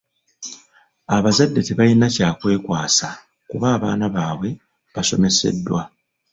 [1.15, 3.07] Abazadde tebalina kya kwekwasa
[3.49, 4.49] kuba abaana baabwe
[4.93, 5.81] basomeseddwa.